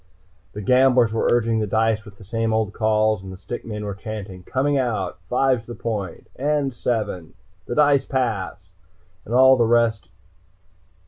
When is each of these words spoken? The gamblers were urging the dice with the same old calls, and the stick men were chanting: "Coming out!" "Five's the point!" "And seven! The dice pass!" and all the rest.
The 0.53 0.63
gamblers 0.63 1.13
were 1.13 1.27
urging 1.29 1.59
the 1.59 1.67
dice 1.67 2.05
with 2.05 2.17
the 2.17 2.23
same 2.23 2.53
old 2.55 2.73
calls, 2.73 3.21
and 3.21 3.31
the 3.31 3.37
stick 3.37 3.63
men 3.63 3.85
were 3.85 3.93
chanting: 3.93 4.41
"Coming 4.41 4.75
out!" 4.75 5.19
"Five's 5.29 5.67
the 5.67 5.75
point!" 5.75 6.25
"And 6.37 6.73
seven! 6.73 7.35
The 7.67 7.75
dice 7.75 8.07
pass!" 8.07 8.55
and 9.25 9.35
all 9.35 9.57
the 9.57 9.65
rest. 9.67 10.09